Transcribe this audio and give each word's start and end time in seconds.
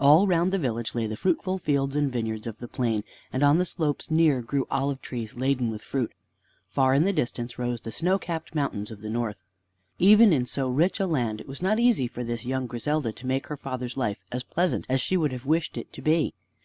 All 0.00 0.26
round 0.26 0.50
the 0.50 0.58
village 0.58 0.96
lay 0.96 1.06
the 1.06 1.14
fruitful 1.16 1.56
fields 1.58 1.94
and 1.94 2.10
vineyards 2.10 2.48
of 2.48 2.58
the 2.58 2.66
plain, 2.66 3.04
and 3.32 3.44
on 3.44 3.56
the 3.58 3.64
slopes 3.64 4.10
near 4.10 4.42
grew 4.42 4.66
olive 4.68 5.00
trees 5.00 5.36
laden 5.36 5.70
with 5.70 5.80
fruit. 5.80 6.10
Far 6.68 6.92
in 6.92 7.04
the 7.04 7.12
distance 7.12 7.56
rose 7.56 7.82
the 7.82 7.92
snow 7.92 8.18
capped 8.18 8.52
mountains 8.52 8.90
of 8.90 9.00
the 9.00 9.08
North. 9.08 9.44
Even 10.00 10.32
in 10.32 10.44
so 10.44 10.68
rich 10.68 10.98
a 10.98 11.06
land 11.06 11.40
it 11.40 11.46
was 11.46 11.62
not 11.62 11.78
easy 11.78 12.08
for 12.08 12.24
this 12.24 12.44
young 12.44 12.66
Griselda 12.66 13.12
to 13.12 13.26
make 13.28 13.46
her 13.46 13.56
father's 13.56 13.96
life 13.96 14.18
as 14.32 14.42
pleasant 14.42 14.86
as 14.88 15.00
she 15.00 15.16
would 15.16 15.30
have 15.30 15.46
wished 15.46 15.76
it 15.76 15.92
to 15.92 16.02
be. 16.02 16.34